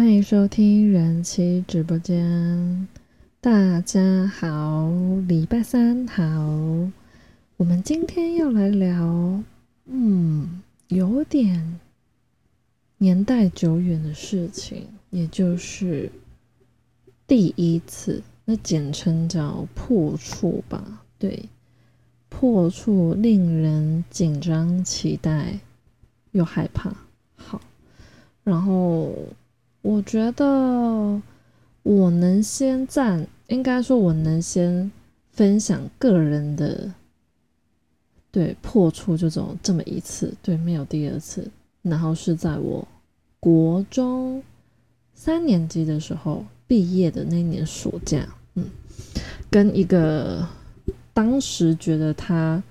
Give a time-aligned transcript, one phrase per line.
[0.00, 2.88] 欢迎收听人妻直播间，
[3.38, 4.90] 大家好，
[5.28, 6.24] 礼拜三好。
[7.58, 9.42] 我们今天要来聊，
[9.84, 11.78] 嗯，有点
[12.96, 16.10] 年代久远的事情，也就是
[17.26, 21.02] 第一次，那简称叫破处吧？
[21.18, 21.46] 对，
[22.30, 25.58] 破处令人紧张、期待
[26.30, 26.90] 又害怕。
[27.36, 27.60] 好，
[28.42, 29.14] 然后。
[29.82, 31.20] 我觉得
[31.82, 34.90] 我能先赞，应该说我能先
[35.30, 36.92] 分享个人的
[38.30, 41.50] 对破处这种这么一次，对没有第二次。
[41.82, 42.86] 然后是在我
[43.40, 44.42] 国中
[45.14, 48.66] 三年级的时候毕业的那年暑假，嗯，
[49.50, 50.46] 跟一个
[51.14, 52.62] 当时觉得他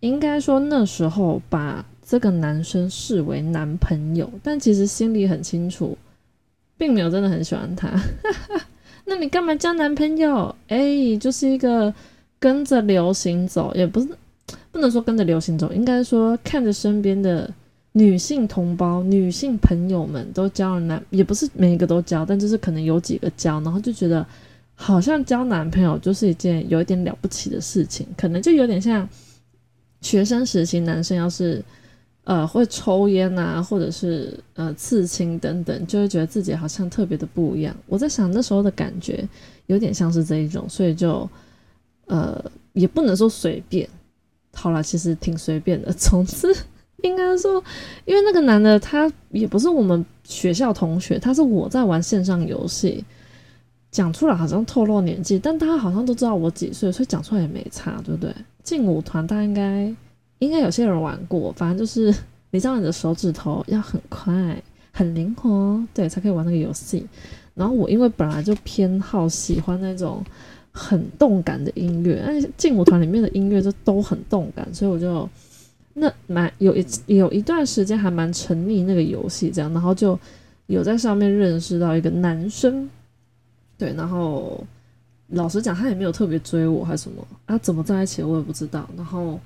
[0.00, 5.96] 应该说那时候把这个男生视为男朋友，但其实心里很清楚。
[6.76, 7.88] 并没有真的很喜欢他，
[9.06, 10.54] 那你干嘛交男朋友？
[10.68, 11.92] 哎，就是一个
[12.38, 14.08] 跟着流行走，也不是
[14.72, 17.48] 不能说跟着流行走，应该说看着身边的
[17.92, 24.26] 女性同胞、女性朋友们都交了男，也不是每一个都交，但就是可能有几个交，然后就觉得
[24.74, 29.08] 好像交男朋友就是一件有一点了不起的事情，可能就有点像
[30.00, 31.62] 学生时期男生要是。
[32.24, 37.76] 呃，会抽烟啊，或者是呃刺青等等，就会觉得自己好像特别的不一样。
[37.86, 39.28] 我在想那时候的感觉
[39.66, 41.28] 有点像是这一种，所以就
[42.06, 43.86] 呃也不能说随便，
[44.54, 45.92] 好了，其实挺随便的。
[45.92, 46.48] 总之
[47.02, 47.62] 应该说，
[48.06, 53.04] 因为那个男的他也不是我们学校同学，他是我在玩线上游戏，
[53.90, 58.34] 讲出来好像透露年纪，但他好像都知道我几岁，所以讲出来也没差，对不对？
[58.62, 59.94] 劲舞团他应该。
[60.44, 62.14] 应该有些人玩过，反正就是
[62.50, 67.06] 你知道你的手指头要很快、很灵活，对，才可以玩那个游戏。
[67.54, 70.24] 然后我因为本来就偏好喜欢那种
[70.70, 75.28] 很动感的音乐，那劲舞团里面的音乐就都很动感，所以我就
[75.94, 80.18] 那蛮有一有一段时间还蛮沉迷那个游戏这样，然后就
[80.66, 82.88] 有在上面认识到一个男生，
[83.78, 84.64] 对，然后
[85.28, 89.40] 老实讲他也没有特别追我还是什么啊，怎么在一起我也不知道，然后。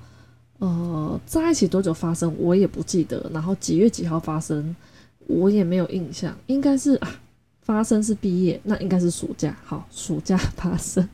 [0.59, 4.75] 呃，在一起多久发生我也不记得，然后几月几号发生
[5.27, 7.09] 我也没有印象，应该是啊，
[7.61, 11.07] 发生是毕业，那应该是暑假，好，暑假发生，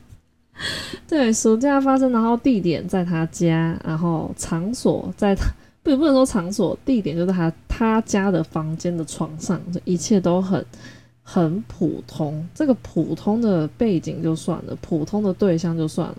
[1.06, 5.46] 对，暑假发生，然后地点在他家，然后场所在他
[5.84, 10.66] 不不能说场所，地点就在他他家的房间的床上，这一切都很
[11.22, 16.16] 很普通，这个普通的背景就算了，普通的对象就算了。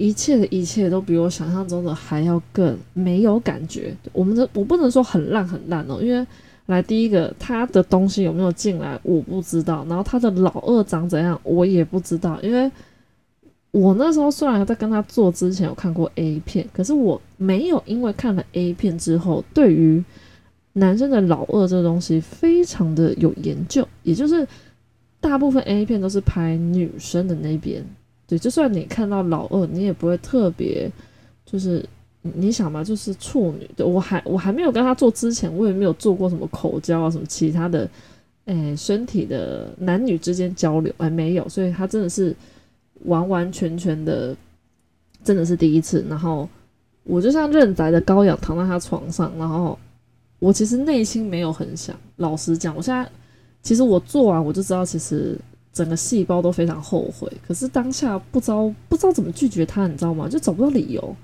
[0.00, 3.94] 一切的一切都比我想象中的还要更没有感觉。
[4.14, 6.26] 我们的我不能说很烂很烂哦，因为
[6.66, 12.70] 来第一个他的东西有没有进来我不知道，然后他的老二长怎样我也不知道，因为
[13.72, 20.02] 我那时候虽然在跟他做之前有看过 A 片，可是我没有因为看了 A 片之后对于
[20.72, 24.48] 男生的老二这东西非常的有研究，也就是
[25.20, 27.84] 大部分 A 片都是拍女生的那边。
[28.30, 30.88] 对，就算你看到老二，你也不会特别，
[31.44, 31.84] 就是
[32.22, 33.68] 你想嘛，就是处女。
[33.76, 37.90] 对我还我还没有跟他做之前，我也没有做过什么口交啊，什么其他的，
[38.44, 41.48] 哎，身体的男女之间交流，哎，没有。
[41.48, 42.32] 所以他真的是
[43.06, 44.36] 完完全全的，
[45.24, 46.06] 真的是第一次。
[46.08, 46.48] 然后
[47.02, 49.76] 我就像认仔的羔羊躺在他床上，然后
[50.38, 53.10] 我其实内心没有很想，老实讲，我现在
[53.60, 55.36] 其实我做完我就知道，其实。
[55.72, 60.28] 整个细胞都非常后悔，可是当下不知道不知道怎么拒绝他，你知道吗？
[60.28, 61.16] 就找不到理由。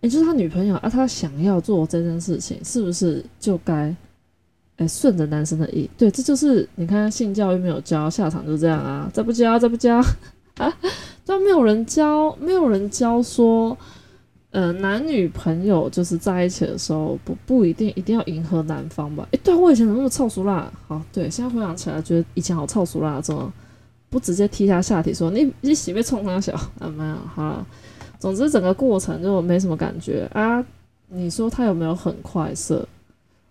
[0.00, 3.94] 也就是他女朋友啊，他想要做这件事情，是不是就该
[4.76, 5.88] 哎顺着男生的意？
[5.96, 9.10] 对，这就是你看性教育没有教，下场就这样啊！
[9.14, 9.96] 再不教，再不教
[10.58, 10.70] 啊！
[11.24, 13.74] 都没有人教，没有人教说，
[14.50, 19.26] 呃，男女朋友就是在一起的时候，不不一定一定要迎合男方吧？
[19.32, 20.70] 哎，对我以前怎么那么操俗辣？
[20.86, 23.50] 好，对，现在回想起来，觉得以前好操俗辣，怎么？
[24.14, 27.66] 不直接踢他下体说你你洗被冲他小 啊没有好，
[28.20, 30.64] 总之整个过程就没什么感觉啊。
[31.08, 32.86] 你说他有没有很快射？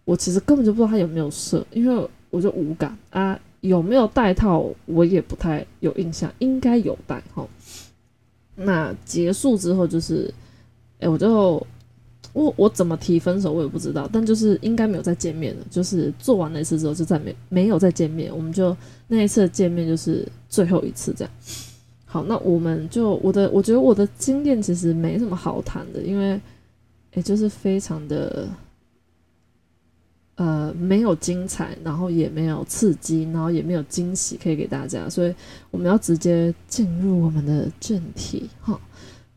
[0.05, 3.37] 我其实根本就不知道他有没有射，因为我就无感啊。
[3.59, 7.45] 有没有带套我也不太有印象，应该有带哈。
[8.55, 10.33] 那结束之后就是，
[11.01, 11.61] 哎我就。
[12.31, 15.63] 我我怎么提分手我也不知道，但就是应该没有再见面了。
[15.69, 18.75] 就是做完那次之后就再没没有再见面，我们就
[19.07, 21.33] 那一次见面就是最后一次这样。
[22.05, 26.39] 好，那我们就我的我觉得我的经验其实没什么好谈的，因为
[27.15, 28.47] 也就是非常的
[30.35, 35.33] 呃没有精彩，然后也没有刺激，然后也没有惊喜可以给大家，所以
[35.71, 38.79] 我们要直接进入我们的正题哈，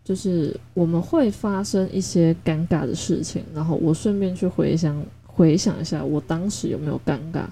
[0.04, 7.46] 就是我们会发生一些尴尬的事情，然后我顺便去回想回想一下我当时有没有尴尬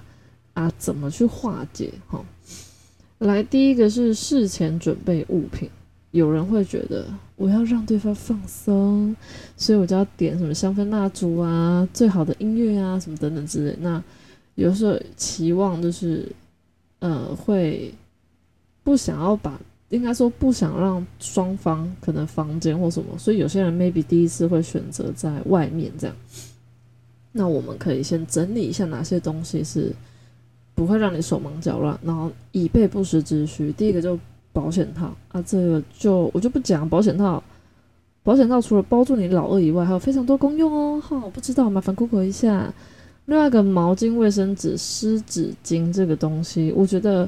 [0.53, 2.23] 啊，怎么去化解哈。
[3.25, 5.69] 来，第一个是事前准备物品。
[6.11, 7.05] 有人会觉得
[7.35, 9.13] 我要让对方放松，
[9.57, 13.75] 所以我就要点什么香氛蜡烛啊、最好的音乐啊什么等等之类。
[13.81, 14.01] 那
[14.55, 16.31] 有时候期望就是，
[16.99, 17.93] 呃，会
[18.81, 26.15] 不想要把，应该说不想让双方可能房间或什么，所以有些人 maybe 第一次会选择在外面这样。
[27.33, 29.93] 那我们可以先整理一下哪些东西是
[30.75, 33.71] 不会让你手忙脚乱，然后以备不时之需。
[33.71, 34.19] 第一个就。
[34.55, 36.87] 保险套啊，这个就我就不讲。
[36.87, 37.43] 保险套，
[38.23, 41.01] 保险套除了包住你老二以外，还有非常多功用哦。
[41.01, 42.73] 哈，我不知道，麻烦 Google 一下。
[43.25, 47.27] 另外一个毛巾、卫生纸、湿纸巾这个东西，我觉得，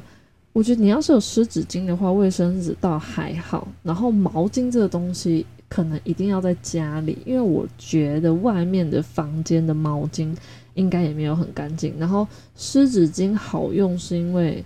[0.54, 3.68] 我觉得你要是有湿纸巾的话，卫生纸倒还好。
[3.82, 10.34] 然后毛巾这个东西，可能一定要在家里，因为我觉得外面的房间的毛巾
[10.78, 11.92] 应该也没有很干净。
[11.98, 12.26] 然后
[12.56, 14.64] 湿纸巾好用，是因为。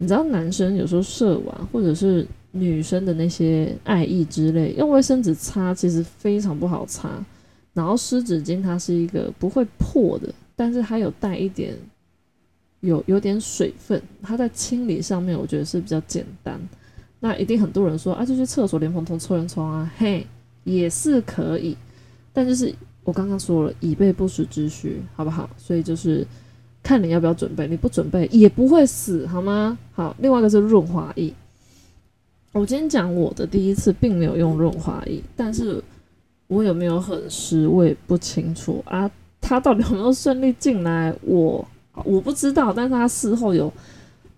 [0.00, 7.10] 你知道男生有时候射完，或者是女生的那些爱意之类，用卫生纸擦其实非常不好擦。
[7.74, 11.76] 然后湿纸巾它是一个不会破的，但是它有带一点
[12.78, 16.60] 有有点水分，它在清理上面我觉得是比较简单。
[17.18, 20.24] 那一定很多人说啊，就去厕所莲蓬头冲一冲啊，嘿，
[20.62, 21.76] 也是可以。
[22.32, 22.72] 但就是
[23.08, 25.48] 我刚刚说了，以备不时之需，好不好？
[25.56, 26.26] 所以就是。
[26.80, 29.76] 看你要不要准备，你不准备也不会死，好吗？
[29.92, 31.34] 好，另外一个是润滑液。
[32.52, 35.82] 我今天讲我的第一次并没有用润滑液，但是
[36.46, 39.10] 我有没有很湿，我也不清楚啊。
[39.40, 41.66] 他到底有没有顺利进来，我
[42.04, 42.72] 我不知道。
[42.72, 43.70] 但是他事后有，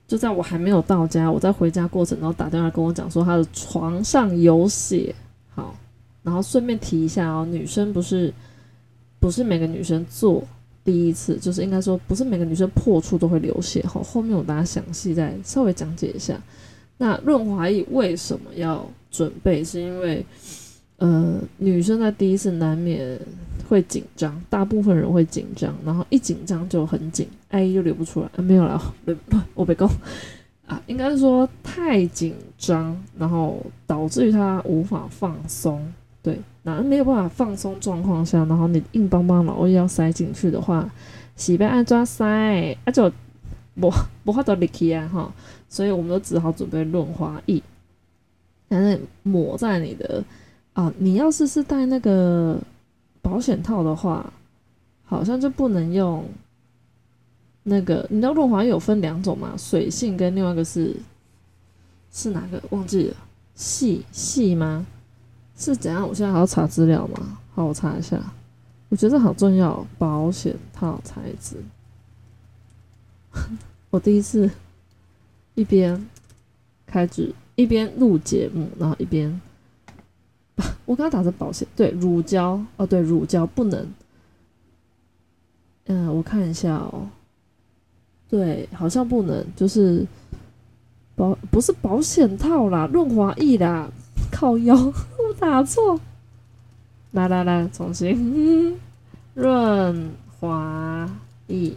[0.09, 5.15] 就在我还没有到家，我在回家过程中打电话跟我讲说他的床上有血。
[5.55, 5.77] 好，
[6.25, 8.33] 然后顺便提一下哦，女生不是
[9.21, 10.43] 不是每个女生做。
[10.83, 14.03] 第一次就是应该说，不是每个女生破处都会流血哈。
[14.03, 16.41] 后面我把它详细再稍微讲解一下。
[16.97, 19.63] 那润滑液为什么要准备？
[19.63, 20.25] 是因为
[20.97, 23.19] 呃，女生在第一次难免
[23.69, 28.43] 会紧张，大部分人会紧张，然后一紧张就很紧，爱就流不出来啊。
[28.43, 29.89] 没有了，不，我被告
[30.67, 35.93] 啊，应该是说太紧张，然后导致于她无法放松。
[36.23, 40.91] 对，那没有办法放松状况下，然后你硬邦邦老二要塞进去的话，
[41.37, 43.11] 洗被安装塞，啊就
[43.81, 43.91] 不
[44.25, 45.33] 不好到力气啊哈，
[45.69, 47.63] 所以我们都只好准备润滑液，
[48.69, 50.23] 反正抹在你的
[50.75, 52.59] 啊，你要是是戴那个
[53.23, 54.31] 保险套的话，
[55.05, 56.25] 好像就不能用
[57.63, 60.95] 那个，你知道润滑液有分两种嘛，水性跟另外一个是
[62.13, 62.63] 是哪个？
[62.71, 63.17] 忘记了，
[63.55, 64.87] 细细吗？
[65.61, 66.09] 是怎样？
[66.09, 67.39] 我现在还要查资料吗？
[67.55, 68.19] 好，我查一下。
[68.89, 71.57] 我觉得好重要，保险套材质。
[73.91, 74.51] 我第一次
[75.55, 76.09] 一边
[76.87, 79.41] 开始一边录节目，然后一边
[80.87, 83.87] 我刚刚打成保险，对，乳胶哦，对，乳胶不能。
[85.87, 87.07] 嗯，我看一下哦。
[88.29, 90.07] 对，好像不能，就是
[91.15, 93.91] 保不是保险套啦，润滑液啦，
[94.33, 94.75] 靠腰。
[95.41, 95.99] 打错，
[97.13, 98.79] 来来来，重新
[99.33, 101.11] 润滑
[101.47, 101.73] 液。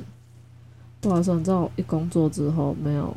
[1.00, 3.16] 不好意思，你知道一工作之后没有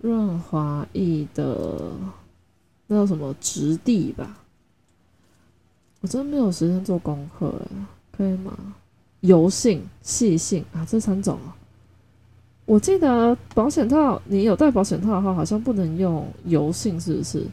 [0.00, 1.90] 润滑液的
[2.86, 4.38] 那叫什么质地吧？
[6.00, 7.52] 我真没有时间做功课，
[8.16, 8.56] 可以吗？
[9.20, 11.56] 油性、细性啊，这三种啊。
[12.64, 17.44] 我记得保险套，你有戴保险套的话，好像不能用油性，是不是？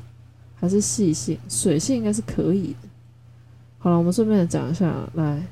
[0.63, 2.88] 还是细性、水性应该是可以的。
[3.79, 5.46] 好了，我们顺便讲一下，来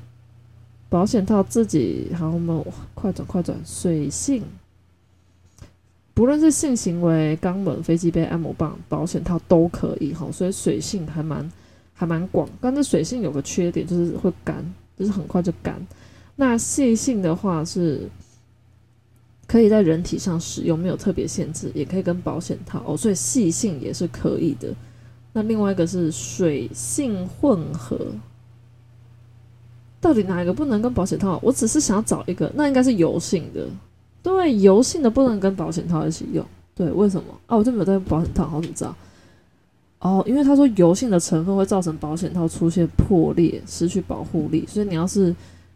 [0.88, 2.64] 保险套自己，好，我们
[2.94, 3.54] 快转快转。
[3.62, 4.42] 水性，
[6.14, 10.32] 不论是性行为、肛门、飞机杯、按摩棒、保险套都可以哈。
[10.32, 11.52] 所以水性还蛮
[11.92, 14.64] 还蛮广，但是水性有个缺点就是会干，
[14.98, 15.78] 就是很快就干。
[16.36, 18.08] 那细性的话是
[19.46, 24.74] 可以在人体上使用，没有特别限制，也可以跟保险套哦，所以细性也是可以的。
[25.32, 27.98] 那另外一个是水性混合，
[30.00, 31.38] 到底哪一个不能跟保险套？
[31.42, 33.66] 我只是想找一个，那应该是油性的。
[34.22, 36.44] 对，油性的不能跟保险套一起用。
[36.74, 37.34] 对，为什么？
[37.46, 38.94] 啊，我就没有带保险套，好怎么知道？
[40.00, 45.34] 哦，因为他说油性的成分会造成保险套出现破裂，失去保护力，所以你要是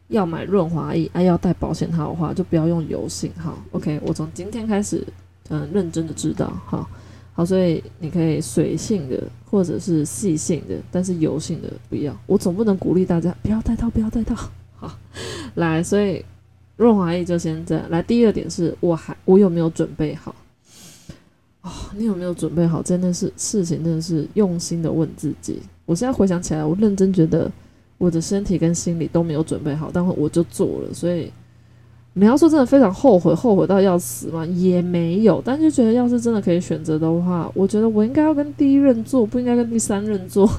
[0.08, 3.30] 要买润滑液，啊，要带保险套的话，就不要用油性。
[3.36, 5.06] 好，OK，我从今天开始，
[5.48, 6.52] 嗯，认真的知道。
[6.66, 6.88] 好，
[7.36, 12.16] 好，所以你可以水性的或者是细性的，但是油性的不要。
[12.26, 14.34] 我总不能鼓励大家不要带套，不要带套。
[14.74, 14.90] 好，
[15.56, 16.24] 来，所以
[16.76, 17.90] 润滑液就先这样。
[17.90, 20.34] 来，第二点是我还我有没有准备好？
[21.60, 22.82] 哦，你有没有准备好？
[22.82, 25.60] 真的是事情，真的是用心的问自己。
[25.84, 27.52] 我现在回想起来，我认真觉得。
[27.98, 30.92] 我的身体跟心理都没有准备好，但我就做了。
[30.92, 31.32] 所以
[32.18, 34.42] 你要说真的非常后悔，后悔到要死吗？
[34.46, 40.50] 也没有，但就觉得要是真的可以选择的话，我觉得我应该要跟第一任做，不应该跟第三任做。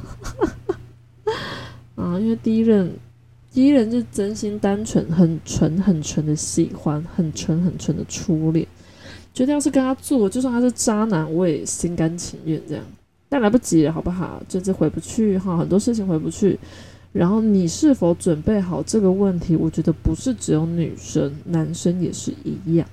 [1.96, 2.88] 啊，因为第一任，
[3.52, 8.64] 第一任就真心单纯、很纯、很纯的喜欢，很纯、很纯的初恋。
[9.34, 12.84] 觉得要是跟他做，就算他是渣男，我也心甘情愿这样。
[13.30, 14.40] 但来不及了，好不好？
[14.48, 16.60] 就是回不去哈，很多事情回不去。
[17.14, 19.56] 然后你是否准备好这个问题？
[19.56, 22.88] 我觉得不是只有女生，男生也是一样。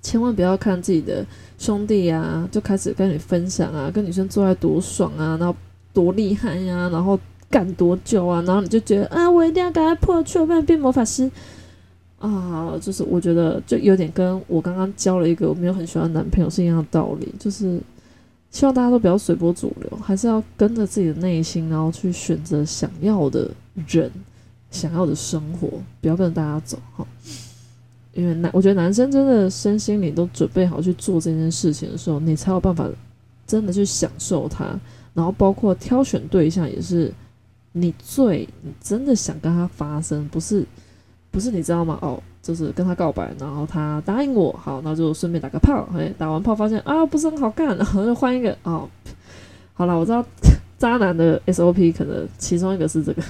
[0.00, 1.24] 千万不要看自己的
[1.58, 5.54] 兄弟呀，就开始跟你分享啊，跟女生做爱多爽啊，然后
[5.92, 7.18] 多厉害呀，然后
[7.50, 11.30] 干多久啊，然后你就觉得啊，我一定要赶快破处，不然变魔法师
[12.18, 12.76] 啊。
[12.80, 17.80] 就是我觉得就有点跟我刚刚交了一个我没有很喜欢的男朋友是一样的道理，就是。
[18.52, 23.50] 希望大家都不要随波逐流，还是要跟着自己的内心，然后去选择想要的
[23.88, 24.08] 人、
[24.70, 25.68] 想要的生活，
[26.00, 27.04] 不要跟着大家走哈。
[28.12, 32.86] 因为男，我觉得男生真的身心里都准备好去做这件事情的时候，你才有办法
[33.46, 34.78] 真的去享受它。
[35.14, 37.10] 然后包括挑选对象，也是
[37.72, 40.66] 你最你真的想跟他发生，不是
[41.32, 41.98] 不是你知道吗？
[42.00, 42.22] 哦。
[42.42, 48.88] 就是跟他告白，然后他答应我，好，那就顺便打个炮，哎，打完炮发现啊不是很好干， 然后就换一个哦。
[49.74, 50.26] 好了，我知道
[50.76, 53.22] 渣男的 SOP 可能其中一个是这个。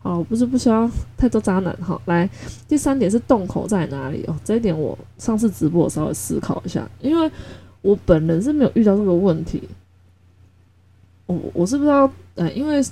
[0.00, 1.98] 好， 不是不需要太多渣男哈。
[2.04, 2.28] 来，
[2.68, 4.36] 第三点是洞口在哪里哦？
[4.44, 7.32] 这一点我上次直播我稍微思考一下，因为
[7.80, 9.66] 我本人是没有遇到这个问题。
[11.24, 12.84] 我我是不知道，呃，因为。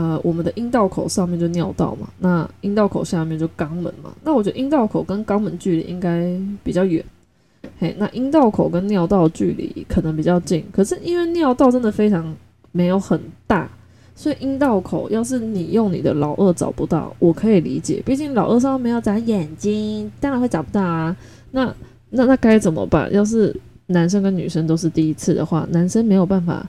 [0.00, 4.10] 呃，我们的阴道口上面就尿道嘛，那阴道口下面就肛门嘛。
[4.24, 7.04] 那我觉得阴道口跟肛门距离应该比较远，
[7.78, 10.64] 嘿，那阴道口跟尿道距离可能比较近。
[10.72, 12.34] 可是因为尿道真的非常
[12.72, 13.68] 没有很大，
[14.14, 21.14] 所以阴道口要是你用你的老二找不到，我可以理解，毕竟老二上面要长眼睛，当然会找不到啊。
[21.50, 21.74] 那
[22.08, 23.12] 那那该怎么办？
[23.12, 23.54] 要是
[23.88, 26.66] 男生跟女生都是第一次的话，男生没有办法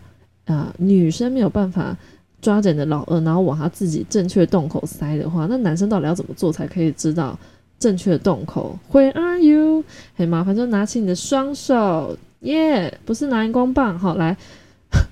[0.48, 1.96] 啊，女生没有办法。
[2.42, 7.38] 抓着你的老二，然后往他自己正确洞口塞的话，那男生到底要怎么做才可以知道
[7.80, 9.84] 正确的洞口？Where are you？
[10.16, 14.36] 很麻烦，就拿起你的双手，耶，不是拿荧光棒，好，来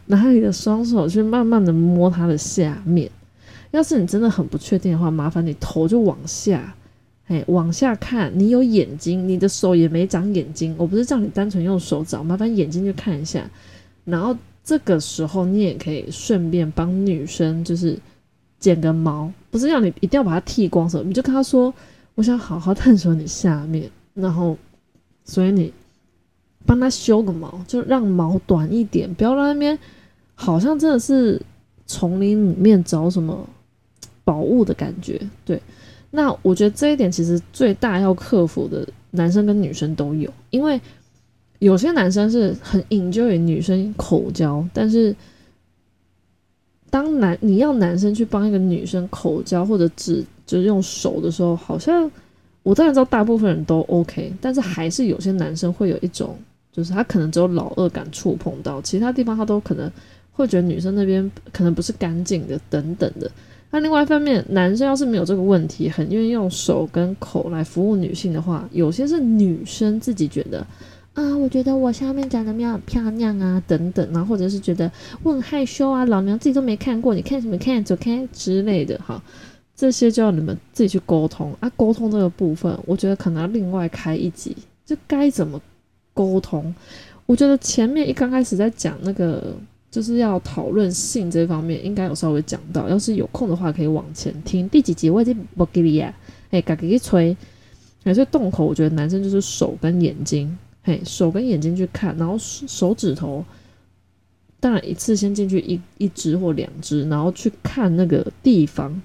[0.08, 3.10] 拿你的双手去慢慢的摸它的下面。
[3.72, 6.74] 要是你真的很不确定的话，麻烦你头就往下，
[7.28, 13.48] 哎，往下看，你有眼睛，你的手也没长眼睛，我不是叫你单纯用手找，麻烦眼睛去看一下，
[14.06, 14.36] 然后。
[14.70, 17.98] 这个时候，你也可以顺便帮女生，就是
[18.60, 21.74] 剪个毛，不是让你一定要把它剃光什么，你就跟她说
[22.14, 24.56] ：“我想好好探索你下面。”然后，
[25.26, 25.74] 所以你
[26.68, 29.76] 帮她修个毛，就让毛短一点，不要让那边
[30.36, 31.42] 好像真的是
[31.88, 33.50] 丛林里面找什么
[34.24, 35.20] 宝物的感觉。
[35.44, 35.60] 对，
[36.12, 40.80] 那我觉得这一点其实最大要克服的，男生跟女生都有，因为。
[41.60, 45.14] 有些男生是很 enjoy 女生口交，但是
[46.90, 52.10] 当男你要男生去帮一个女生口交或者只就是用手的时候，好像
[52.64, 56.38] 我当然知道大部分人都 OK，但是还是有些男生会有一种，
[56.72, 59.92] 就是他可能只有老二敢触碰到，其他地方他都可能
[60.32, 63.30] 会觉得女生那边可能不是干净的等等的。
[63.70, 70.66] 那另外一方面，男生要是没有这个问题，很愿意用手跟口来服务女性的话，有些是女生自己觉得。
[71.20, 74.90] 啊，我觉得我下面长得没有很漂亮啊，等等啊，或者是觉得
[75.22, 79.22] 我很害羞啊，老娘自己都没看过，你看什么看，走开之类的哈，
[79.76, 81.70] 这些就要你们自己去沟通啊。
[81.76, 85.62] 沟通这个部分，我觉得可能要另外开一集，就该怎么
[86.14, 86.74] 沟通。
[87.26, 89.54] 我觉得前面一刚开始在讲那个，
[89.92, 96.14] 就是要讨论性这方面，应该有稍微讲到，要是有空的话可以往前听第几集，我已经不给你啊，
[96.52, 97.36] 哎，赶紧吹。
[98.06, 100.58] 所以洞口，我觉得男生就是手跟眼睛。
[100.82, 103.44] 嘿，手跟眼睛去看，然后手指头，
[104.60, 109.02] 当然一次先进去一一只或两只，然后去看那个地方，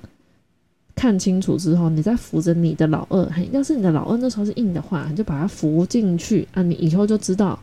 [0.95, 3.25] 看清楚之后，你再扶着你的老二。
[3.27, 7.59] 嘿，要是你的老二那时候是硬的话，你就把它扶进去啊，你以后就知道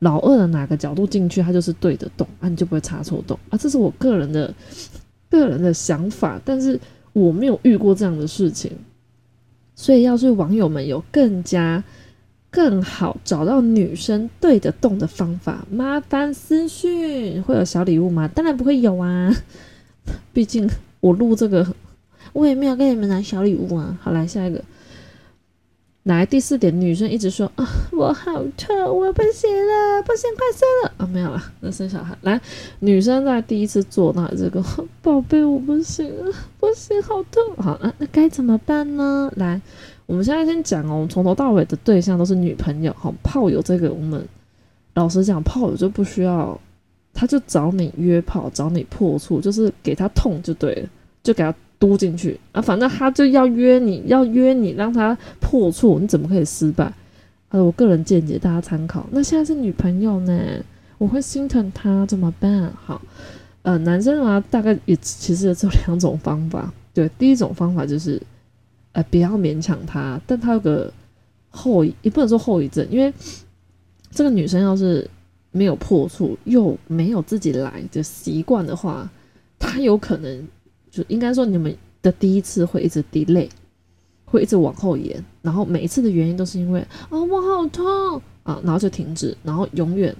[0.00, 3.56] 老二的哪个角度进去，它就是对的洞啊，你就不会插错洞啊。
[3.56, 4.52] 这是我个人的
[5.30, 6.78] 个人的想法，但是
[7.12, 8.70] 我没有遇过这样的事情，
[9.74, 11.82] 所以要是网友们有更加
[12.56, 18.26] 更好找到女生对得动的方法，麻烦私讯会有小礼物吗？
[18.34, 19.30] 当然不会有啊，
[20.32, 20.66] 毕竟
[21.00, 21.66] 我录这个，
[22.32, 23.98] 我也没有给你们拿小礼物啊。
[24.00, 24.64] 好，来下一个。
[26.04, 32.16] 来第四点，女生一直说啊，我好痛，我不行了，不行，快生了啊，没有了，那生小孩。
[32.22, 32.40] 来，
[32.80, 34.64] 女生在第一次做那这个，
[35.02, 37.54] 宝贝，我不行了，不行，好痛。
[37.56, 39.30] 好，那那该怎么办呢？
[39.36, 39.60] 来，
[40.06, 44.26] 我们现在先讲哦，我们从头到尾的对象都是女朋友，好，炮友这个我们
[44.94, 46.58] 老实讲，炮友就不需要，
[47.12, 50.88] 他就找你约炮，找你破处，就是给他痛就对了，
[51.22, 51.54] 就给他。
[51.78, 56.90] 嘟进去啊，反正他就要约你，要约你，让他破处，你怎么可以失败？
[57.50, 59.06] 呃，我个人见解，大家参考。
[59.10, 60.34] 那现在是女朋友呢，
[60.96, 62.72] 我会心疼他，怎么办？
[62.82, 62.98] 好，
[63.60, 66.72] 呃，男生啊，大概也其实也只有两种方法。
[66.94, 68.18] 对，第一种方法就是，
[68.96, 70.90] 呃，不要勉强他，但他有个
[71.50, 73.12] 后遗，也不能说后遗症，因为
[74.10, 75.06] 这个女生要是
[75.50, 79.06] 没有破处，又没有自己来的习惯的话，
[79.58, 80.48] 她有可能。
[80.90, 83.50] 就应该说，你们的第一次会一直 delay，
[84.24, 90.16] 会一直往后延，然后每一次的原因都是因为啊我好痛啊，然后就停止，然后永远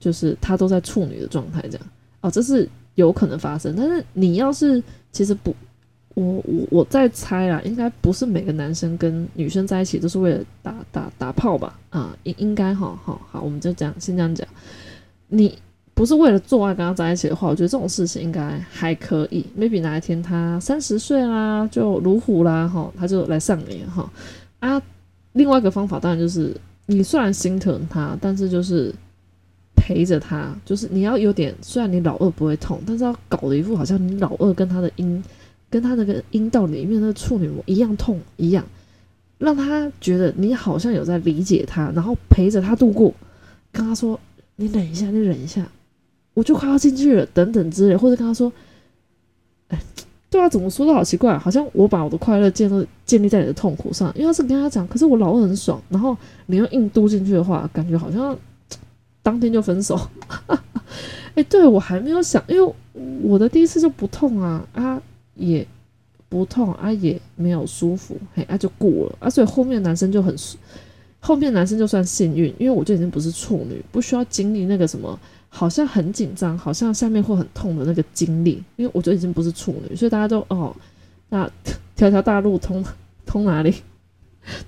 [0.00, 1.86] 就是他都在处女的状态这样
[2.22, 3.72] 哦，这是有可能发生。
[3.76, 5.54] 但是你要是其实不，
[6.14, 11.78] 我我我在猜啦，应该不是每个男生跟女生在一起都是为了打打打炮吧？
[11.90, 14.46] 啊，应应该哈好好，我们就这样先这样讲，
[15.28, 15.56] 你。
[15.92, 19.44] 不是为了做爱跟他在一起的话，我觉得这种事情应该还可以。
[19.58, 24.10] maybe 哪一天他三十岁啦，就如虎啦，哈，他就来上你哈
[24.60, 24.80] 啊。
[25.34, 28.90] 另外一个方法当然就是，你虽然心疼他，但是就是
[29.76, 35.22] 陪着他，就是你要有点，虽然你老二不会痛，但是要搞得一副好像你老二跟他的阴，
[35.70, 38.64] 跟他那个阴道里面的处女膜一样痛一样，
[39.38, 43.14] 让他觉得你好像有在理解他，然后陪着他度过，
[43.70, 44.18] 跟他说
[44.56, 45.66] ：“你忍一下，你忍一下。”
[46.34, 48.52] 我就快要进去了，等等之类，或者跟他说
[49.68, 49.78] ：“哎，
[50.30, 54.12] 对啊，怎么说都好奇怪，好像我把我的快乐建立建立在你的痛苦上。
[54.16, 58.36] 因为是跟他讲，可是我老二很爽，然后你又硬嘟进去的话，感觉好像
[59.22, 59.98] 当天就分手。
[61.34, 62.74] 哎，对我还没有想，因为
[63.22, 65.02] 我的第一次就不痛啊，啊
[65.34, 65.66] 也
[66.28, 70.34] 不痛啊，也没有舒服，嘿，啊就过了啊，所以后面男生就很，
[71.20, 75.18] 后面男生就算幸运，因为我就已经不是处女，不需要经历那个什么。”
[75.52, 80.72] 好像很紧张，好像下面会很痛的那个经历，因为我觉得已经不是处女，所以大家都哦，
[81.28, 81.50] 那
[81.96, 82.84] 条条大路通
[83.26, 83.74] 通哪里？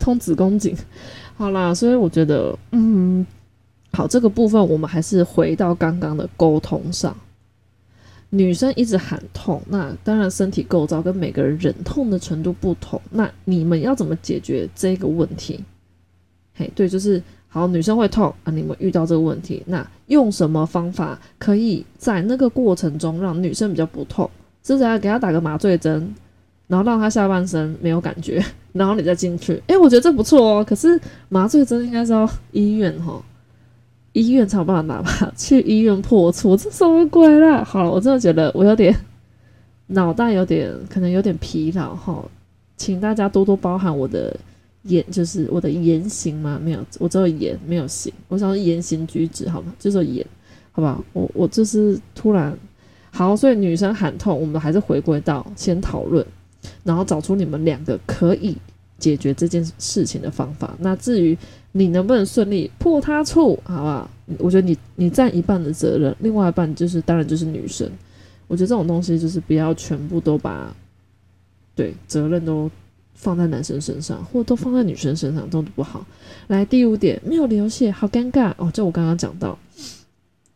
[0.00, 0.76] 通子宫颈。
[1.36, 3.24] 好啦，所以我觉得，嗯，
[3.92, 7.16] 好，这个部分我们还是回到刚刚的沟通上。
[8.34, 15.62] 女生一直喊痛，那当然身体构造跟每个人忍痛的程度不同，那你们要怎么解决这个问题？
[16.54, 17.22] 嘿，对，就是。
[17.54, 18.50] 好，女生会痛啊！
[18.50, 24.30] 你们遇到这个问题，那用什么方法可以在那个过程中让女生比较不痛？
[24.64, 26.14] 是要给她打个麻醉针，
[26.66, 28.42] 然后让她下半身没有感觉，
[28.72, 29.62] 然后你再进去。
[29.66, 30.64] 诶，我觉得这不错哦。
[30.64, 33.22] 可是麻醉针应该是要医院哈，
[34.12, 35.32] 医院才有办法拿吧？
[35.36, 37.62] 去医院破处，这什么鬼啦？
[37.64, 38.94] 好了，我真的觉得我有点
[39.88, 42.24] 脑袋有点可能有点疲劳哈，
[42.76, 44.36] 请大家多多包涵我的。
[44.84, 46.58] 言就是我的言行嘛？
[46.60, 48.12] 没有，我只有言没有行。
[48.26, 49.72] 我想说言行举止，好吗？
[49.78, 50.26] 就是言，
[50.72, 51.04] 好不好？
[51.12, 52.52] 我我就是突然
[53.12, 56.26] 好，所以女生喊痛，我们还是回归到先讨论，
[56.82, 58.56] 然后找出你们两个可以
[58.98, 60.74] 解决这件事情的方法。
[60.80, 61.38] 那至于
[61.72, 64.10] 你能不能顺利破他处，好不好？
[64.38, 67.90] 我觉得你你占一半的责任，另外一半就是当然就是女生。
[68.46, 70.74] 我觉得这种东西就是不要全部都把
[71.74, 72.70] 对责任都。
[73.14, 76.04] 放在男生身上，或都放在女生身上都不好。
[76.48, 78.68] 来，第五点，没有流血，好尴尬哦。
[78.74, 79.56] 就我刚刚讲到，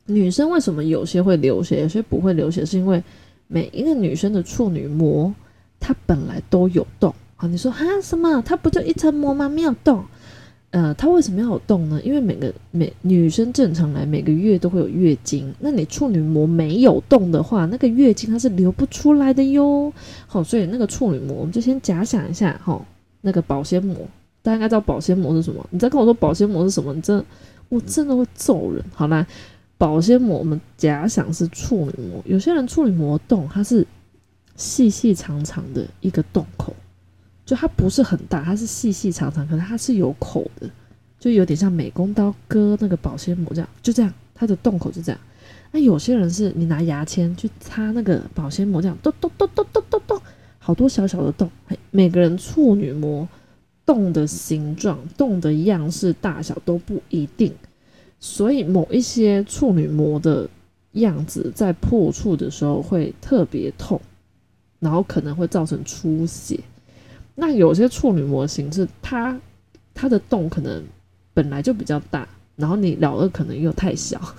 [0.07, 3.01] 女生为什么有些会流血，有些不会流血，是因为
[3.47, 5.33] 每一个女生的处女膜
[5.79, 7.15] 它本来都有洞。
[7.37, 8.43] 好，你说哈什么？
[8.43, 9.49] 它不就一层膜吗？
[9.49, 10.05] 没有洞。
[10.71, 11.99] 呃，它为什么要有洞呢？
[12.03, 19.91] 因为每个每女生正常来每个月都会有月经，那你处女膜没有洞的话，那个月经它是流不出来的哟。
[20.27, 22.85] 好，所以那个处女膜，我们就先假想一下，哈，
[23.23, 23.97] 那个保鲜膜，
[24.43, 25.65] 大家应该知道保鲜膜是什么。
[25.71, 27.25] 你再跟我说保鲜膜是什么，你真
[27.69, 28.85] 我真的会揍人。
[28.93, 29.27] 好啦，
[29.79, 33.87] 保鲜膜我们假想是处女膜，有些人处女膜洞它是
[34.57, 36.75] 细细长长的一个洞口。
[37.47, 40.69] 就它不是很大，它是细细长长，可是它是有口的，
[41.19, 45.21] 就有点像美工刀割那个保鲜膜这样，就这样，它的洞口就这样。
[45.71, 50.21] 那有些人是你拿牙签去擦那个保鲜膜，这样咚咚咚咚咚咚咚，
[50.59, 51.49] 好多小小的洞，
[51.93, 53.29] 每个人处女膜
[53.85, 57.55] 洞的形状、洞的样式、大小都不一定，
[58.19, 60.49] 所以某一些处女膜的
[60.93, 64.01] 样子在破处的时候会特别痛，
[64.81, 66.59] 然后可能会造成出血。
[67.37, 69.39] 那有些处女膜形式，它
[69.95, 70.83] 它的洞可能
[71.33, 74.21] 本来就比较大，然后你老二可能又太小。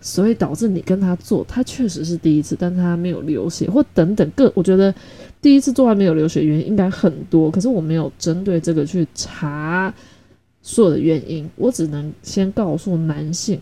[0.00, 4.94] 所以导致你跟他做，他确实是第一次，但他没有流血或等等各，我觉得
[5.42, 9.92] 第一次做完没有流血原因应该很多，可是我没有针对这个去查
[10.62, 13.60] 所有的原因，我只能先告诉男性，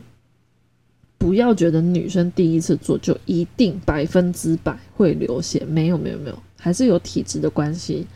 [1.17, 8.07] 不要觉得女生第一次做就一定百分之百会流血，没有没有没有，还是有体质的关系，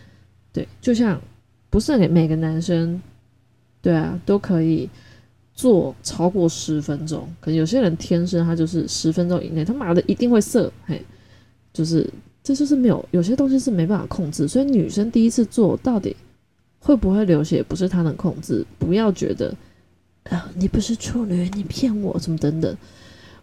[0.55, 1.21] 对，就像
[1.69, 2.99] 不是每个男生，
[3.83, 4.89] 对啊，都可以。
[5.55, 11.05] 做超过十分钟，可能有些人天生他就是十分钟以内，他妈的一定会射，嘿，
[11.73, 12.09] 就是
[12.45, 16.15] 这就是没有有些东西是没办法控制，所以女生第一次做到底
[16.79, 18.65] 会不会流血，不是她能控制。
[18.79, 19.53] 不要觉得
[20.31, 22.77] 啊，你不是处女，你骗我什么等等。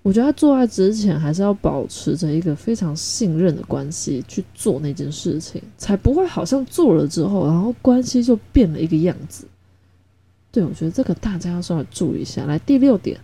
[0.05, 9.47] 我觉得他做爱之前还是要保持着一个非常信任的关系去做那件事情，才不会好像做了之后，然后关系就变了一个样子。
[10.51, 12.45] 对，我觉得这个大家要稍微注意一下。
[12.45, 13.19] 来，第六点，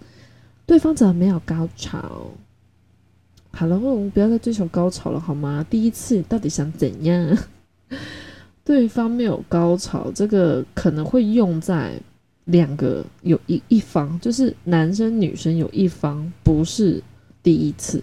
[0.65, 2.31] 对方怎么没有高潮？
[3.51, 5.63] 好了，我们不要再追求高潮了，好吗？
[5.69, 7.37] 第一次到底想怎样？
[8.65, 11.93] 对方没有高潮，这个可能会用在
[12.45, 17.01] 两个有一一方，就是男生女生有一方不是
[17.43, 18.01] 第一次。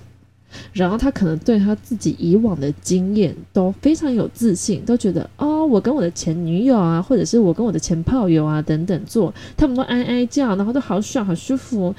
[0.73, 11.95] 然后他可能对他自己以往的经验都非常有自信，都觉得哦，我跟我的前女友啊，或者是我跟我的前炮友啊等等做，他们都哀哀叫，然后都好爽好舒服。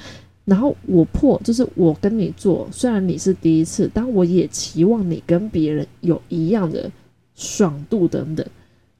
[0.46, 6.90] 然后我破，就是我跟你做，虽然你是第一次，但我也期望你跟别人有一样的
[7.36, 8.44] 爽度等等，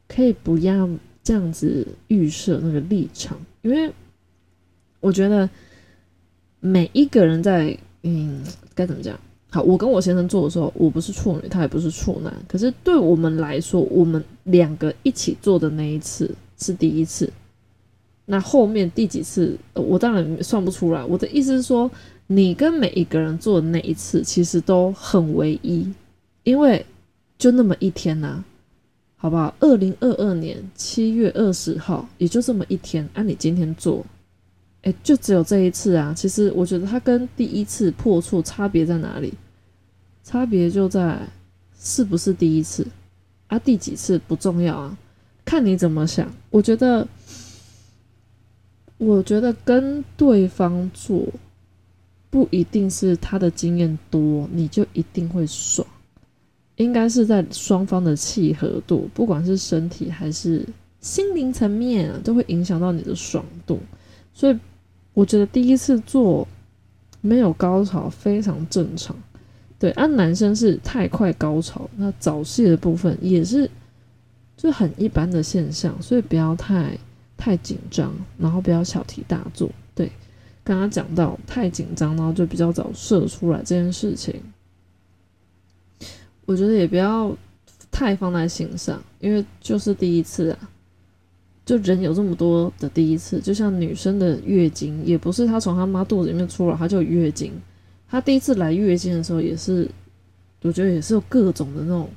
[0.07, 0.89] 可以不要
[1.31, 3.89] 这样子预设那个立场，因为
[4.99, 5.49] 我觉得
[6.59, 8.43] 每一个人在嗯
[8.75, 9.17] 该怎么讲？
[9.49, 12.35] 好，我跟我先生做的时候，我不是处女，他也不是处男。
[12.49, 17.33] 可是对我们来说，我们两个一起做的那一次是第一次。
[18.27, 21.05] 那后面第几次，我当然算不出来。
[21.05, 21.89] 我的意思是说，
[22.27, 25.89] 你跟每一个人做的那一次，其实都很唯一，
[26.43, 26.85] 因为
[27.39, 28.43] 就那么一天呐，
[29.23, 29.55] 好不好？
[29.61, 33.07] 二零二二年七月二十号，也就这么一天。
[33.13, 34.03] 按你今天做。
[34.81, 36.15] 哎，就只有这一次啊！
[36.17, 39.35] 其实我觉得它跟第一次破处差别在哪里？
[40.25, 41.21] 差别就在
[41.79, 42.87] 是不是第一次
[43.49, 43.59] 啊？
[43.59, 44.97] 第几次不重要啊，
[45.45, 46.27] 看你怎么想。
[46.49, 47.07] 我觉得，
[48.97, 51.27] 我觉得跟对方做
[52.31, 55.87] 不一定是他的经验多，你就一定会爽。
[56.83, 60.67] 应该是在双方的契合度，不管是身体还是
[61.01, 63.79] 心灵层面，都会影响到你的爽度，
[64.35, 64.59] 所以。
[65.13, 66.47] 我觉得第一次做
[67.21, 69.15] 没有高潮非常正常，
[69.77, 73.69] 对，按男生是太快高潮，那早泄的部分也是
[74.57, 76.97] 就很一般的现象，所以不要太
[77.37, 79.69] 太紧张，然后不要小题大做。
[79.97, 80.11] 对，
[80.63, 84.41] 刚刚讲到太紧张，然后就比较早射出来这件事情，
[86.51, 87.33] 我觉得也不要
[87.93, 90.71] 太放在心上，因为就是第一次啊。
[91.65, 97.53] 就人有这么多的第一次，就像女生的月经，也不是她从她妈肚子里面出来，她就有月经。
[98.09, 99.89] 她第一次来月经的时候，也是，
[100.63, 102.09] 我觉得也是有各种的那种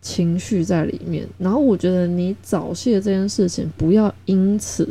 [0.00, 1.26] 情绪在里面。
[1.36, 4.88] 然后我觉得你早泄这件事情，不要因此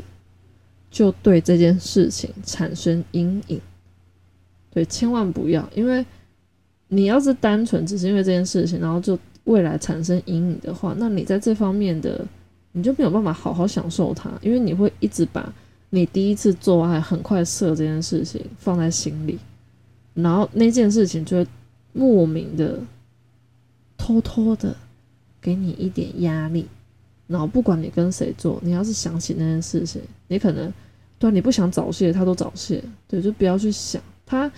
[0.92, 3.62] 就对这件事情产生阴影。
[4.74, 6.06] 对，千万不要，因为
[6.88, 12.26] 你要是单纯只是因为这件事情，然后就未来产生阴影的话，那你在这方面的。
[12.78, 15.50] 你就没有办法好好享受它，因为你会一直把
[15.92, 19.40] 你第一次做爱很快射这件事情放在心里，
[20.14, 21.48] 然后那件事情就会
[21.94, 22.78] 莫名的
[23.98, 24.76] 偷偷的
[25.42, 26.68] 给你一点压力，
[27.28, 30.70] 然后不管你跟谁做，你要是想起那件事情，你可能
[31.18, 34.52] 对你不想早泄，他都早泄，对，就不要去想他。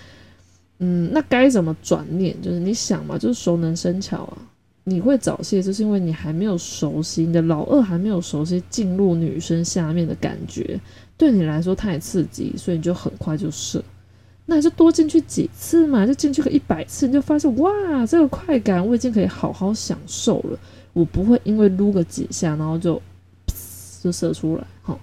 [0.80, 2.40] 嗯，那该怎么转念？
[2.42, 4.38] 就是你想嘛，就是熟能生巧啊。
[4.84, 10.80] 你会早泄，就是因为你还没有熟悉，你的老二还没有熟悉进入女生下面的感觉，
[11.18, 13.84] 对你来说太刺激，所以你就很快就射。
[14.46, 20.58] 那就多进去几次嘛，就进去个一百次，你就发现哇，这个快感我已经可以好好享受了。
[20.94, 23.02] 我不会因为撸个几下，然后就
[24.02, 24.98] 就射出来，哈。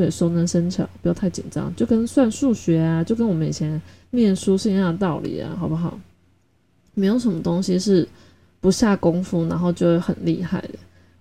[0.00, 5.98] 对熟能生巧，不要太紧张，就跟算数学啊，就跟我们以前念书是一样的道理啊，好不好？
[6.94, 8.08] 没有什么东西是。
[8.62, 10.74] 不下功夫，然后就会很厉害的。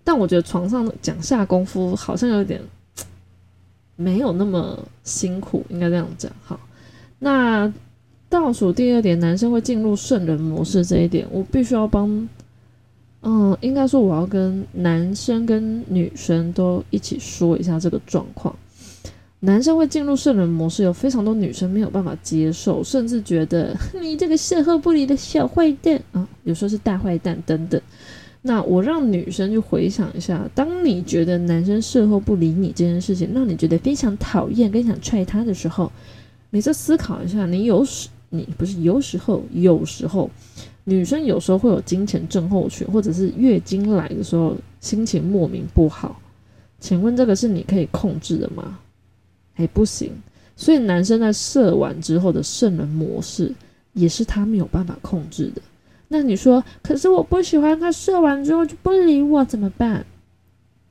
[0.04, 2.62] 但我觉得床上讲下功夫好像有点
[3.96, 6.30] 没有那么辛苦，应该这样讲。
[6.44, 6.60] 好，
[7.18, 7.72] 那
[8.28, 12.28] 倒数第二点，男生会进入圣人模式这一点，我必须要帮，
[13.22, 18.54] 嗯，应该说我要跟男生跟女生都一起说一下这个状况。
[19.41, 27.80] 男生会进入圣人模式，有非常多女生没有办法接受，甚至觉得 你这个售后不理的小坏蛋啊，有时候是大坏蛋等等。
[28.41, 35.89] 那我让女生去回想一下，当你觉得男生事后不理你这件事情，让你觉得非常讨厌，跟想踹他的时候，
[36.49, 40.30] 你再思考一下，你有时你不是有时候有时候
[40.84, 46.19] 女生有时候会有金钱症候群，或者是月经来的时候心情莫名不好，
[46.80, 48.80] 请问这个是你可以控制的吗？
[49.60, 50.10] 哎，不行，
[50.56, 53.54] 所以男生在射完之后的圣人模式
[53.91, 55.62] 也是他没有办法控制的。
[56.08, 60.06] 那你说，可是我不喜欢他射完之后就不理我怎么办？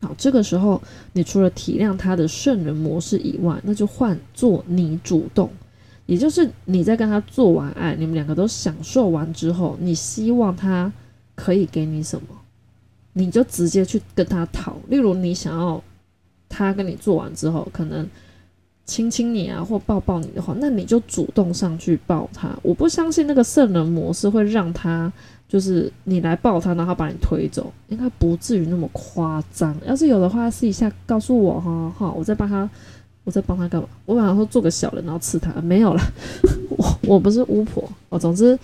[0.02, 0.80] 好，这个时候
[1.14, 5.48] 你除了体谅他的圣人模式以外，那就换做你主动，
[6.04, 10.92] 也就是你在跟他做完爱，你们两个都享受完之后，你希望他
[11.34, 12.28] 可以给你什么，
[13.14, 14.76] 你就直接去跟他讨。
[14.88, 15.82] 例如，你想要
[16.50, 18.06] 他跟你做完之后，可能。
[18.88, 22.48] 亲亲你啊，或抱抱你的话，那你就主动上去抱他。
[22.62, 25.12] 我不相信那个圣人模式会让他，
[25.46, 29.76] 就是你来抱他，然后把你推走，应该不至于那么夸张。
[29.86, 32.68] 要是有的话，试一下告诉我哈，哈，我再帮他，
[33.24, 33.86] 我再帮他干嘛？
[34.06, 36.00] 我晚上说做个小人，然后刺他，没有了。
[36.70, 38.18] 我我不是巫婆哦。
[38.18, 38.58] 总之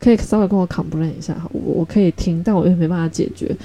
[0.00, 3.56] 可以稍微跟我 complain 一下，我我可以听，但我又没办法解决。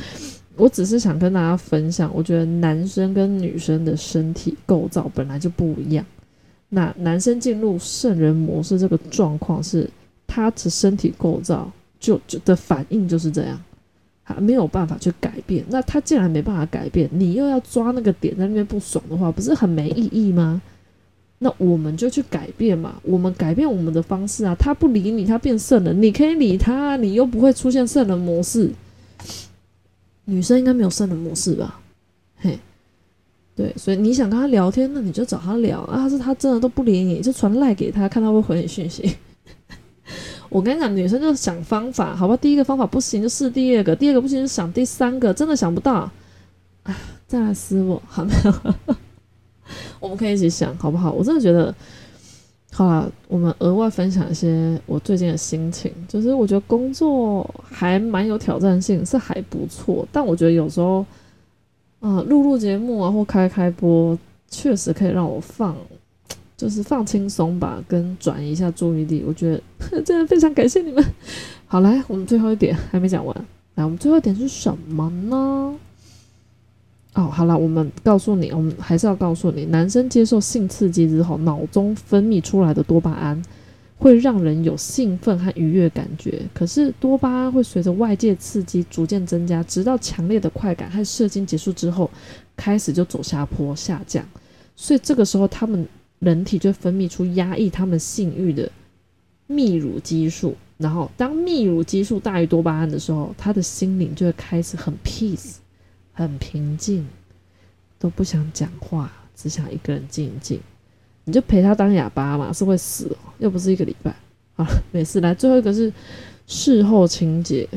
[0.55, 6.05] 我只是想跟大家分享，我觉得男生跟女生的身体构造本来就不一样。
[6.69, 9.89] 那男生进入圣人模式这个状况是，
[10.27, 13.59] 他的身体构造就就的反应就是这样，
[14.25, 15.63] 他没有办法去改变。
[15.69, 20.61] 那他既然没办法改变，你又要抓那个点在那边不爽的话，不是很没意义吗？
[21.39, 24.55] 那我们就去改变嘛，我们改变我们的方式啊。
[24.57, 28.71] 他不理你，他变圣人，你可以理他，你又不会出现圣人模式。
[30.25, 31.79] 女生应该没有圣人模式吧？
[32.37, 32.57] 嘿，
[33.55, 36.07] 对，所以你想跟他聊天，那你就找他聊啊。
[36.09, 39.17] 是他真的都不理你，就传赖给他，看他会回你讯息。
[40.49, 42.37] 我跟你讲，女生就是想方法，好吧？
[42.37, 45.33] 第一个方法不行，就试第二个；第二个不行，就想第三个。
[45.33, 46.09] 真的想不到，
[46.83, 46.95] 哎，
[47.27, 48.95] 再来撕我，好没有？
[49.99, 51.11] 我们可以一起想，好不好？
[51.11, 51.73] 我真的觉得。
[52.75, 60.03] 好了，我们额外分享一些我最近的心情，就是我觉得工作还蛮有挑战性，是还不错。
[60.11, 61.05] 但我觉得有时候，
[61.99, 64.17] 啊，录录节目啊，或开开播，
[64.49, 65.75] 确实可以让我放，
[66.57, 69.23] 就是放轻松吧，跟转移一下注意力。
[69.23, 69.51] 我觉
[69.91, 71.05] 得 真的非常感谢你们。
[71.67, 73.35] 好，来，我们最后一点还没讲完，
[73.75, 75.75] 来，我们最后一点是什么呢？
[77.15, 83.39] 哦，好了，我们告诉你，我们还是要告诉你，男生接受性刺激之后，脑中分泌出来的多巴胺
[83.99, 86.41] 会让人有兴奋和愉悦感觉。
[86.55, 92.09] 可是多巴胺会随着外界刺激逐渐增加，直到强烈的快感和射精结束之后，
[92.57, 94.25] 开始就走下坡下降。
[94.75, 98.71] 所以这个时候，他们人体就分泌出压抑他们性欲的
[99.47, 100.55] 泌乳激素。
[100.79, 105.57] 然后，当泌乳激素大于多巴胺的时候，他的心灵就会开始很 peace。
[106.13, 107.05] 很平静，
[107.99, 110.59] 都不想讲话，只想一个人静一静。
[111.25, 114.13] 你就陪他当哑巴嘛，是会死哦，又不是一个礼拜
[114.57, 114.67] 啊。
[114.91, 115.91] 没事，来最后一个是
[116.45, 117.67] 事后清洁。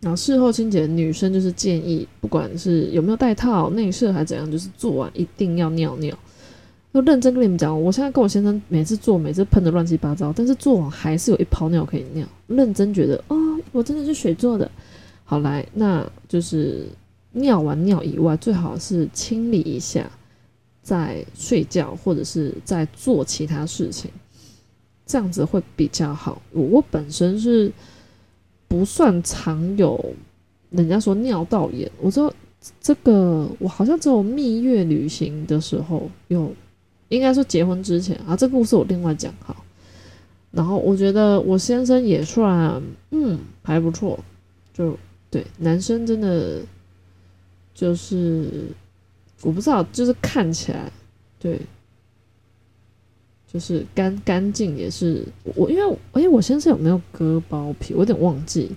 [0.00, 6.16] 然后事后清洁，女生就是建议，不管是有没有带套、内射还是怎样，就是做完一定要尿尿。
[6.92, 12.24] 要认真跟你们讲，我现在跟我先生每次做，每次喷的乱七八糟，但是做完还是有一泡尿可以尿。
[12.46, 13.36] 认真觉得，哦，
[13.72, 14.70] 我真的是水做的。
[15.24, 16.86] 好来，那就是。
[17.32, 20.10] 尿完尿以外，最好是清理一下，
[20.82, 24.10] 再睡觉或者是在做其他事情，
[25.04, 26.40] 这样子会比较好。
[26.52, 27.70] 我本身是
[28.66, 30.02] 不算常有
[30.70, 32.32] 人家说尿道炎，我知道
[32.80, 36.50] 这个我好像只有蜜月旅行的时候有，
[37.10, 39.54] 应该说结婚之前啊，这个故事我另外讲好。
[40.50, 44.18] 然后我觉得我先生也算嗯还不错，
[44.72, 44.96] 就
[45.30, 46.62] 对男生真的。
[47.78, 48.50] 就是
[49.42, 50.90] 我不知道，就是看起来，
[51.38, 51.60] 对，
[53.46, 58.68] 就是干干净也是我，因为哎，我先生有没有割包皮，我有点忘记，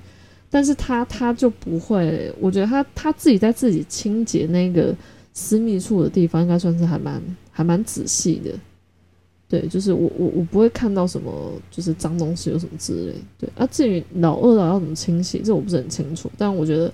[0.51, 4.95] 但是他他就不会，我觉得他他自己在自己清洁那个
[5.33, 8.53] 私密处的地方，应该算是还蛮还蛮仔细的，
[9.49, 13.15] 对，就是我我我不会看到什么就是脏东西有什么之类。
[13.39, 16.31] 对啊，至于老二老要怎么清洗，这我不是很清楚。
[16.37, 16.93] 但我觉得，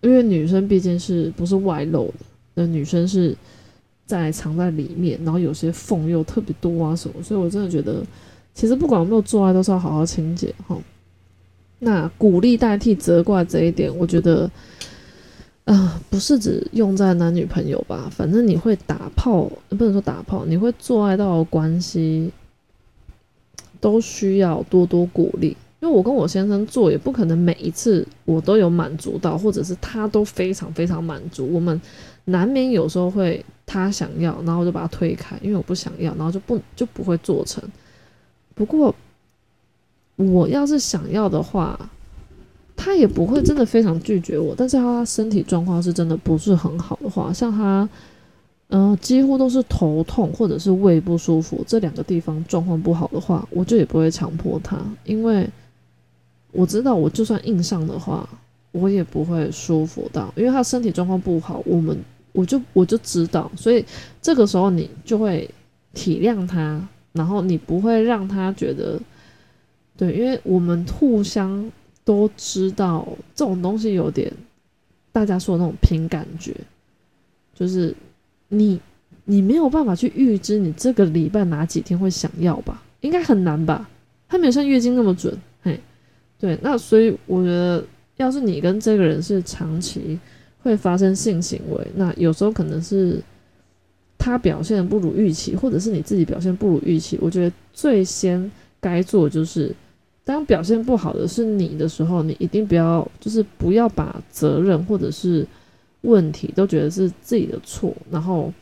[0.00, 3.36] 因为女生毕竟是不是外露的，那女生是
[4.06, 8.02] 在藏在里面，然后有些缝又特别多啊什么，所以我真的觉得，
[8.54, 10.76] 其实不管有没有做爱，都是要好好清洁哈。
[11.78, 14.50] 那鼓励代替责怪这一点，我觉得。
[15.64, 18.08] 啊，不是指用在男女朋友吧？
[18.10, 22.32] 反正你会打炮，不能说打炮，你会做爱到关系，
[23.78, 25.54] 都需要多多鼓励。
[25.80, 31.48] 因为我跟我先生做，也不可能每一次我都有满足到，或者是他都非常非常满足。
[31.52, 31.80] 我们
[32.24, 37.62] 难免有时候会他想要，然后就把他推开，因为我不想要，然后就不就不会做成。
[38.54, 38.94] 不过
[40.16, 41.78] 我要是想要的话。
[42.80, 47.86] 他也不会真的非常拒绝我，但是他身体状况是真的不是很好的话，像他，
[48.68, 55.50] 嗯，几乎都是头痛或者是胃不舒服这两个地方状况不好的话，我就也不会强迫他，因为
[56.52, 58.28] 我知道我就算硬上的话，
[58.72, 61.96] 我也不会舒服到，因为他身体状况不好，我们
[62.32, 63.84] 我就我就知道，所以
[64.20, 65.48] 这个时候你就会
[65.94, 66.80] 体谅他，
[67.12, 69.00] 然后你不会让他觉得，
[69.96, 71.70] 对，因为我们互相。
[72.04, 74.32] 都知道这种东西有点，
[75.12, 76.56] 大家说的那种凭感觉，
[77.54, 77.94] 就是
[78.48, 78.80] 你
[79.26, 82.82] 你没有办法去预知你这个礼拜哪几天会想要吧？
[83.02, 83.86] 应该很难吧？
[84.26, 85.36] 它没有像月经那么准，
[86.38, 87.84] 对，那所以我觉得，
[88.16, 90.18] 要是你跟这个人是长期
[90.62, 93.22] 会发生性行为，那有时候可能是
[94.16, 99.74] 他表现不如预期，或者是你自己表现不如预期，我觉得最先该做就是。
[100.24, 105.46] 当表现不好的是你的时候，你一定不要，就是不要把责任或者是
[106.02, 108.52] 问题都觉得是自己的错，然后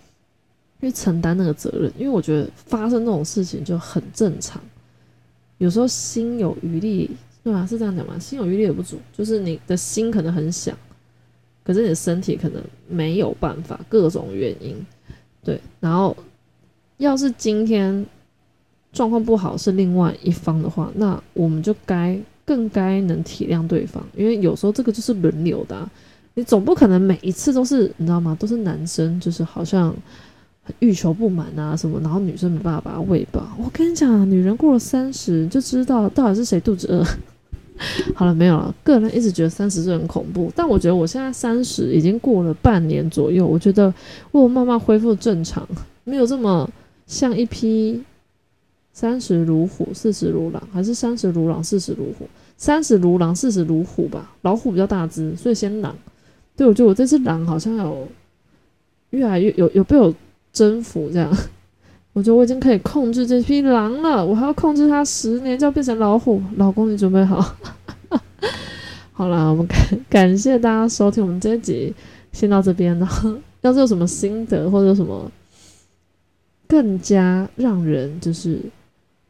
[0.81, 1.93] 去承担那个责任。
[1.99, 4.63] 因为我觉得发生这种事情就很正常。
[5.59, 7.11] 有时候心有余力，
[7.47, 7.65] 对吧？
[7.65, 8.19] 是这样讲吗？
[8.19, 10.77] 心有余力也不足，就是你的心可能很想，
[11.63, 14.75] 可是你的身体可能没有办法，各种原因。
[15.45, 16.17] 对，然后
[16.97, 18.05] 要是今天。
[18.93, 25.87] 状况不好是另外一方的话，那我们就该更该能体谅对方，因为有时候这个就是轮流的，
[26.33, 28.35] 你总不可能每一次都是你知道吗？
[28.41, 29.95] 都是男生就是好像
[30.79, 33.47] 欲求不满啊什么，然后女生没办法把他喂饱。
[33.59, 37.05] 我跟你讲，女人过了三十就知道到底是谁肚子饿。
[38.15, 38.75] 好了，没有了。
[38.83, 43.93] 个人一直觉得三十岁很恐怖，但我觉得我现在三十已经过了半年左右，我觉得
[44.33, 45.67] 我慢慢恢复正常，
[46.05, 46.69] 没有这么
[47.07, 48.03] 像一批。
[48.93, 52.27] 三十如虎，四十如狼，还是三十如狼，四十如虎？
[52.57, 54.35] 三十如狼，四十如虎吧。
[54.41, 55.95] 老虎比较大只，所以先狼。
[56.57, 58.09] 对，我觉得我这只狼好像有
[59.11, 60.15] 越来越有有被我
[60.51, 61.31] 征服这样。
[62.17, 64.25] 我觉得我已经可以控制这匹狼了。
[64.25, 66.41] 我还要控制它十年，就要变成老虎。
[66.57, 67.55] 老公，你准备好？
[69.13, 71.95] 好了，我们感感谢大家收听我们这一集，
[72.33, 72.99] 先到这边。
[72.99, 75.31] 然后，要是有什么心得或者什么
[76.67, 78.59] 更加让人就是。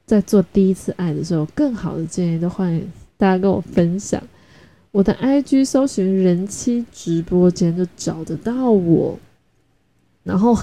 [0.07, 4.23] 在做第一次爱的时候，更好的建议都欢迎大家跟我分享。
[4.93, 9.19] 我的 IG 搜寻人妻直播间就找得到我。
[10.23, 10.57] 然后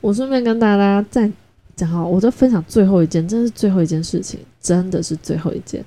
[0.00, 1.30] 我顺便跟大家再
[1.76, 5.84] 讲好，我再分享最后一件，真是最后一件事情，真的是最后一件。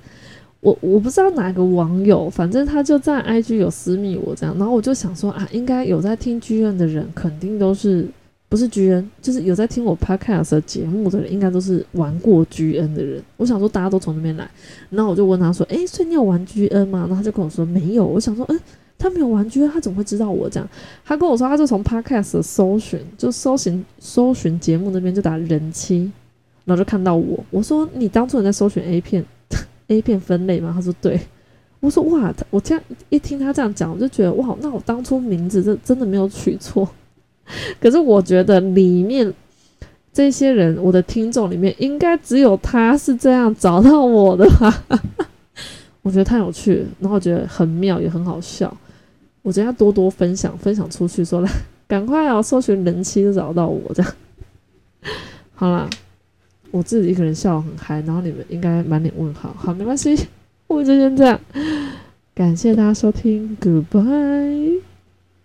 [0.60, 8.08] 我我不知道哪个网友，反正他就在 IG 有私密我这样，然后我就想说啊，应该有在听剧院的人，肯定都是。
[8.50, 13.20] 不是 G N，就是有在听我 Podcast 节目的人，应该都是玩过 G N 的人。
[13.36, 14.48] 我想说，大家都从那边来，
[14.92, 18.60] 然后我就问他说：“哎，所以你有玩 G N 吗？”然后他就跟我说：“没有。”我想说：“嗯，
[18.98, 20.70] 他没有玩具他怎么会知道我这样？”
[21.04, 26.12] 他跟我说：“他就从 Podcast 搜寻，就搜寻搜寻节目那边就打人妻，
[26.66, 27.44] 然后就看到我。
[27.52, 29.26] 我说：你当初你在搜寻 A 片
[29.88, 30.72] A 片分类吗？
[30.76, 31.20] 他说：对。
[31.80, 36.88] 我说：哇，我这样一听他这样讲，我就觉得哇，那我当初名字真真的没有取错。”
[37.82, 39.34] 可是我觉得里面
[40.14, 44.84] 这些人，我的听众里面应该只有他是这样找到我的吧？
[46.04, 48.74] 我觉得太有趣，然后觉得很妙，也很好笑。
[49.44, 51.52] 我觉得要多多分享，分享出去，说来
[51.88, 54.12] 赶快啊，搜寻人妻就找到我这样。
[55.54, 55.88] 好啦，
[56.72, 59.54] 我自己一个人笑很嗨，然后你们应该满脸问号。
[59.56, 60.18] 好，没关系，
[60.68, 61.40] 我就先这样。
[62.34, 64.93] 感谢大家收听，Goodbye。